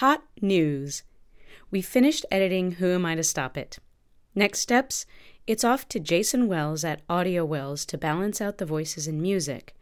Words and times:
Hot 0.00 0.22
news! 0.42 1.04
We 1.70 1.80
finished 1.80 2.26
editing 2.30 2.72
Who 2.72 2.92
Am 2.92 3.06
I 3.06 3.14
to 3.14 3.24
Stop 3.24 3.56
It? 3.56 3.78
Next 4.34 4.58
steps 4.60 5.06
it's 5.46 5.64
off 5.64 5.88
to 5.88 5.98
Jason 5.98 6.48
Wells 6.48 6.84
at 6.84 7.00
Audio 7.08 7.46
Wells 7.46 7.86
to 7.86 7.96
balance 7.96 8.42
out 8.42 8.58
the 8.58 8.66
voices 8.66 9.08
and 9.08 9.22
music. 9.22 9.74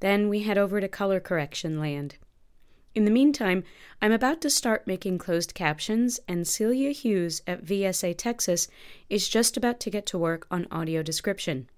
Then 0.00 0.28
we 0.28 0.42
head 0.42 0.58
over 0.58 0.78
to 0.78 0.88
color 0.88 1.20
correction 1.20 1.80
land. 1.80 2.16
In 2.94 3.06
the 3.06 3.10
meantime, 3.10 3.64
I'm 4.02 4.12
about 4.12 4.42
to 4.42 4.50
start 4.50 4.86
making 4.86 5.16
closed 5.16 5.54
captions, 5.54 6.20
and 6.28 6.46
Celia 6.46 6.90
Hughes 6.90 7.40
at 7.46 7.64
VSA 7.64 8.18
Texas 8.18 8.68
is 9.08 9.26
just 9.26 9.56
about 9.56 9.80
to 9.80 9.90
get 9.90 10.04
to 10.04 10.18
work 10.18 10.46
on 10.50 10.66
audio 10.70 11.02
description. 11.02 11.70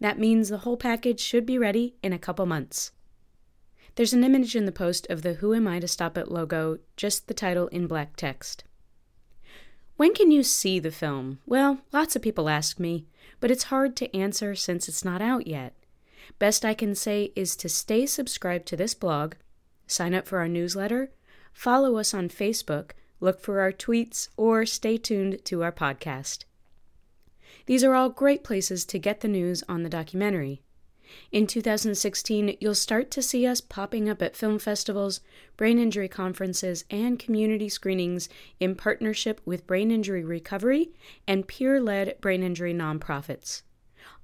That 0.00 0.18
means 0.18 0.50
the 0.50 0.58
whole 0.58 0.76
package 0.76 1.20
should 1.20 1.46
be 1.46 1.56
ready 1.56 1.94
in 2.02 2.12
a 2.12 2.18
couple 2.18 2.44
months. 2.44 2.92
There's 3.98 4.12
an 4.12 4.22
image 4.22 4.54
in 4.54 4.64
the 4.64 4.70
post 4.70 5.08
of 5.10 5.22
the 5.22 5.32
Who 5.32 5.52
Am 5.54 5.66
I 5.66 5.80
to 5.80 5.88
Stop 5.88 6.16
It 6.16 6.30
logo, 6.30 6.78
just 6.96 7.26
the 7.26 7.34
title 7.34 7.66
in 7.66 7.88
black 7.88 8.14
text. 8.14 8.62
When 9.96 10.14
can 10.14 10.30
you 10.30 10.44
see 10.44 10.78
the 10.78 10.92
film? 10.92 11.40
Well, 11.46 11.80
lots 11.92 12.14
of 12.14 12.22
people 12.22 12.48
ask 12.48 12.78
me, 12.78 13.06
but 13.40 13.50
it's 13.50 13.64
hard 13.74 13.96
to 13.96 14.16
answer 14.16 14.54
since 14.54 14.88
it's 14.88 15.04
not 15.04 15.20
out 15.20 15.48
yet. 15.48 15.74
Best 16.38 16.64
I 16.64 16.74
can 16.74 16.94
say 16.94 17.32
is 17.34 17.56
to 17.56 17.68
stay 17.68 18.06
subscribed 18.06 18.66
to 18.66 18.76
this 18.76 18.94
blog, 18.94 19.34
sign 19.88 20.14
up 20.14 20.28
for 20.28 20.38
our 20.38 20.46
newsletter, 20.46 21.10
follow 21.52 21.96
us 21.96 22.14
on 22.14 22.28
Facebook, 22.28 22.92
look 23.18 23.40
for 23.40 23.58
our 23.58 23.72
tweets, 23.72 24.28
or 24.36 24.64
stay 24.64 24.96
tuned 24.96 25.44
to 25.46 25.64
our 25.64 25.72
podcast. 25.72 26.44
These 27.66 27.82
are 27.82 27.94
all 27.94 28.10
great 28.10 28.44
places 28.44 28.84
to 28.84 29.00
get 29.00 29.22
the 29.22 29.26
news 29.26 29.64
on 29.68 29.82
the 29.82 29.90
documentary. 29.90 30.62
In 31.30 31.46
2016, 31.46 32.56
you'll 32.60 32.74
start 32.74 33.10
to 33.10 33.22
see 33.22 33.46
us 33.46 33.60
popping 33.60 34.08
up 34.08 34.22
at 34.22 34.36
film 34.36 34.58
festivals, 34.58 35.20
brain 35.56 35.78
injury 35.78 36.08
conferences, 36.08 36.84
and 36.90 37.18
community 37.18 37.68
screenings 37.68 38.28
in 38.60 38.74
partnership 38.74 39.40
with 39.44 39.66
Brain 39.66 39.90
Injury 39.90 40.24
Recovery 40.24 40.90
and 41.26 41.48
peer 41.48 41.80
led 41.80 42.20
brain 42.20 42.42
injury 42.42 42.74
nonprofits. 42.74 43.62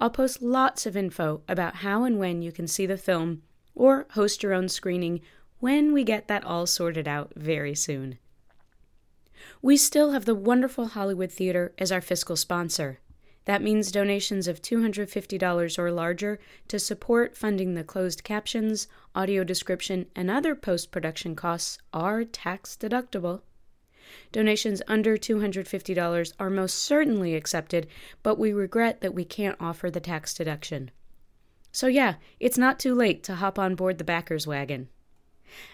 I'll 0.00 0.10
post 0.10 0.42
lots 0.42 0.86
of 0.86 0.96
info 0.96 1.42
about 1.48 1.76
how 1.76 2.04
and 2.04 2.18
when 2.18 2.42
you 2.42 2.52
can 2.52 2.66
see 2.66 2.86
the 2.86 2.96
film 2.96 3.42
or 3.74 4.06
host 4.10 4.42
your 4.42 4.52
own 4.52 4.68
screening 4.68 5.20
when 5.60 5.92
we 5.92 6.04
get 6.04 6.28
that 6.28 6.44
all 6.44 6.66
sorted 6.66 7.08
out 7.08 7.32
very 7.36 7.74
soon. 7.74 8.18
We 9.62 9.76
still 9.76 10.12
have 10.12 10.24
the 10.24 10.34
wonderful 10.34 10.88
Hollywood 10.88 11.32
Theater 11.32 11.72
as 11.78 11.90
our 11.90 12.00
fiscal 12.00 12.36
sponsor. 12.36 13.00
That 13.46 13.62
means 13.62 13.92
donations 13.92 14.48
of 14.48 14.62
$250 14.62 15.78
or 15.78 15.90
larger 15.90 16.38
to 16.68 16.78
support 16.78 17.36
funding 17.36 17.74
the 17.74 17.84
closed 17.84 18.24
captions, 18.24 18.88
audio 19.14 19.44
description, 19.44 20.06
and 20.16 20.30
other 20.30 20.54
post 20.54 20.90
production 20.90 21.36
costs 21.36 21.78
are 21.92 22.24
tax 22.24 22.76
deductible. 22.80 23.42
Donations 24.32 24.80
under 24.88 25.18
$250 25.18 26.32
are 26.38 26.50
most 26.50 26.78
certainly 26.78 27.34
accepted, 27.34 27.86
but 28.22 28.38
we 28.38 28.52
regret 28.52 29.02
that 29.02 29.14
we 29.14 29.24
can't 29.24 29.60
offer 29.60 29.90
the 29.90 30.00
tax 30.00 30.32
deduction. 30.32 30.90
So, 31.70 31.86
yeah, 31.86 32.14
it's 32.40 32.58
not 32.58 32.78
too 32.78 32.94
late 32.94 33.22
to 33.24 33.34
hop 33.34 33.58
on 33.58 33.74
board 33.74 33.98
the 33.98 34.04
backers 34.04 34.46
wagon. 34.46 34.88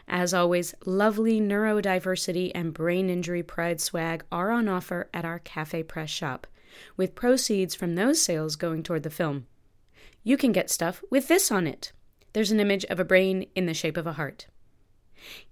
As 0.08 0.34
always, 0.34 0.74
lovely 0.84 1.41
neurodiversity 1.41 2.50
and 2.54 2.74
brain 2.74 3.08
injury 3.08 3.42
pride 3.42 3.80
swag 3.80 4.24
are 4.32 4.50
on 4.50 4.68
offer 4.68 5.08
at 5.14 5.24
our 5.24 5.38
Cafe 5.38 5.84
Press 5.84 6.10
shop 6.10 6.46
with 6.96 7.14
proceeds 7.14 7.74
from 7.74 7.94
those 7.94 8.20
sales 8.20 8.56
going 8.56 8.82
toward 8.82 9.02
the 9.02 9.10
film. 9.10 9.46
You 10.22 10.36
can 10.36 10.52
get 10.52 10.70
stuff 10.70 11.02
with 11.10 11.28
this 11.28 11.50
on 11.50 11.66
it. 11.66 11.92
There's 12.32 12.50
an 12.50 12.60
image 12.60 12.84
of 12.86 13.00
a 13.00 13.04
brain 13.04 13.46
in 13.54 13.66
the 13.66 13.74
shape 13.74 13.96
of 13.96 14.06
a 14.06 14.12
heart. 14.12 14.46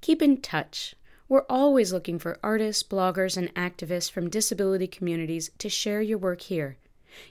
Keep 0.01 0.23
in 0.23 0.41
touch. 0.41 0.95
We're 1.29 1.45
always 1.49 1.93
looking 1.93 2.19
for 2.19 2.39
artists, 2.43 2.83
bloggers, 2.83 3.37
and 3.37 3.55
activists 3.55 4.11
from 4.11 4.31
disability 4.31 4.87
communities 4.87 5.51
to 5.59 5.69
share 5.69 6.01
your 6.01 6.19
work 6.19 6.43
here. 6.43 6.79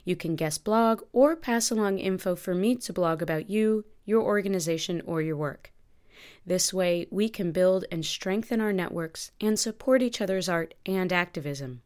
You 0.04 0.16
can 0.16 0.36
guest 0.36 0.64
blog 0.64 1.02
or 1.12 1.34
pass 1.36 1.70
along 1.70 1.98
info 1.98 2.36
for 2.36 2.54
me 2.54 2.76
to 2.76 2.92
blog 2.92 3.22
about 3.22 3.48
you, 3.48 3.84
your 4.04 4.22
organization, 4.22 5.02
or 5.04 5.22
your 5.22 5.36
work. 5.36 5.72
This 6.44 6.72
way, 6.72 7.06
we 7.10 7.28
can 7.28 7.52
build 7.52 7.84
and 7.90 8.04
strengthen 8.04 8.60
our 8.60 8.72
networks 8.72 9.30
and 9.40 9.58
support 9.58 10.02
each 10.02 10.20
other's 10.20 10.48
art 10.48 10.74
and 10.86 11.12
activism. 11.12 11.82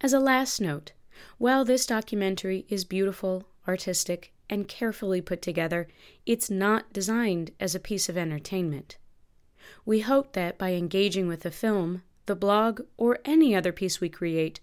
As 0.00 0.12
a 0.12 0.20
last 0.20 0.60
note, 0.60 0.92
while 1.38 1.64
this 1.64 1.86
documentary 1.86 2.66
is 2.68 2.84
beautiful, 2.84 3.44
artistic, 3.66 4.32
and 4.50 4.68
carefully 4.68 5.20
put 5.20 5.40
together, 5.40 5.88
it's 6.26 6.50
not 6.50 6.92
designed 6.92 7.52
as 7.58 7.74
a 7.74 7.80
piece 7.80 8.08
of 8.08 8.18
entertainment. 8.18 8.96
We 9.84 10.00
hope 10.00 10.32
that 10.34 10.58
by 10.58 10.72
engaging 10.72 11.26
with 11.28 11.40
the 11.40 11.50
film, 11.50 12.02
the 12.26 12.36
blog, 12.36 12.82
or 12.96 13.18
any 13.24 13.54
other 13.54 13.72
piece 13.72 14.00
we 14.00 14.08
create, 14.08 14.60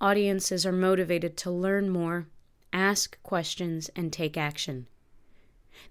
audiences 0.00 0.66
are 0.66 0.72
motivated 0.72 1.36
to 1.38 1.50
learn 1.50 1.88
more, 1.88 2.26
ask 2.72 3.20
questions, 3.22 3.90
and 3.96 4.12
take 4.12 4.36
action. 4.36 4.86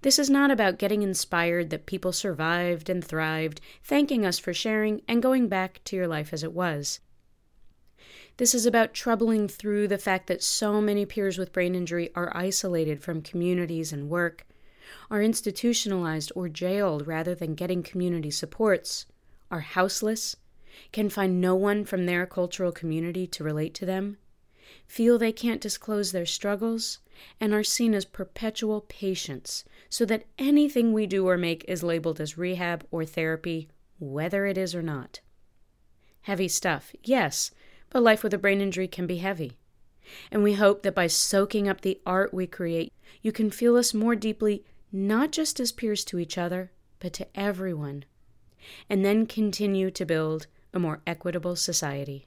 This 0.02 0.18
is 0.18 0.30
not 0.30 0.50
about 0.50 0.78
getting 0.78 1.02
inspired 1.02 1.70
that 1.70 1.86
people 1.86 2.12
survived 2.12 2.88
and 2.88 3.04
thrived, 3.04 3.60
thanking 3.82 4.24
us 4.24 4.38
for 4.38 4.54
sharing, 4.54 5.02
and 5.08 5.22
going 5.22 5.48
back 5.48 5.80
to 5.84 5.96
your 5.96 6.06
life 6.06 6.32
as 6.32 6.44
it 6.44 6.52
was. 6.52 7.00
This 8.36 8.54
is 8.54 8.66
about 8.66 8.94
troubling 8.94 9.48
through 9.48 9.88
the 9.88 9.98
fact 9.98 10.26
that 10.28 10.42
so 10.42 10.80
many 10.80 11.04
peers 11.04 11.38
with 11.38 11.52
brain 11.52 11.74
injury 11.74 12.10
are 12.14 12.34
isolated 12.34 13.02
from 13.02 13.22
communities 13.22 13.92
and 13.92 14.08
work, 14.08 14.46
are 15.10 15.22
institutionalized 15.22 16.32
or 16.34 16.48
jailed 16.48 17.06
rather 17.06 17.34
than 17.34 17.54
getting 17.54 17.82
community 17.82 18.30
supports, 18.30 19.06
are 19.50 19.60
houseless, 19.60 20.36
can 20.92 21.10
find 21.10 21.40
no 21.40 21.54
one 21.54 21.84
from 21.84 22.06
their 22.06 22.26
cultural 22.26 22.72
community 22.72 23.26
to 23.26 23.44
relate 23.44 23.74
to 23.74 23.86
them, 23.86 24.16
feel 24.86 25.18
they 25.18 25.32
can't 25.32 25.60
disclose 25.60 26.12
their 26.12 26.26
struggles, 26.26 27.00
and 27.40 27.52
are 27.52 27.64
seen 27.64 27.92
as 27.94 28.04
perpetual 28.04 28.80
patients, 28.82 29.64
so 29.88 30.04
that 30.04 30.24
anything 30.38 30.92
we 30.92 31.06
do 31.06 31.28
or 31.28 31.36
make 31.36 31.64
is 31.68 31.82
labeled 31.82 32.20
as 32.20 32.38
rehab 32.38 32.86
or 32.90 33.04
therapy, 33.04 33.68
whether 33.98 34.46
it 34.46 34.56
is 34.56 34.74
or 34.74 34.82
not. 34.82 35.20
Heavy 36.22 36.48
stuff, 36.48 36.92
yes, 37.02 37.50
but 37.90 38.02
life 38.02 38.22
with 38.22 38.32
a 38.32 38.38
brain 38.38 38.60
injury 38.60 38.88
can 38.88 39.06
be 39.06 39.18
heavy. 39.18 39.58
And 40.30 40.42
we 40.42 40.54
hope 40.54 40.82
that 40.82 40.94
by 40.94 41.06
soaking 41.06 41.68
up 41.68 41.82
the 41.82 42.00
art 42.06 42.32
we 42.32 42.46
create, 42.46 42.92
you 43.22 43.32
can 43.32 43.50
feel 43.50 43.76
us 43.76 43.94
more 43.94 44.16
deeply, 44.16 44.64
not 44.90 45.30
just 45.30 45.60
as 45.60 45.72
peers 45.72 46.04
to 46.06 46.18
each 46.18 46.38
other, 46.38 46.72
but 46.98 47.12
to 47.14 47.26
everyone, 47.34 48.04
and 48.88 49.04
then 49.04 49.26
continue 49.26 49.90
to 49.90 50.04
build 50.04 50.46
a 50.72 50.78
more 50.78 51.00
equitable 51.06 51.56
society. 51.56 52.26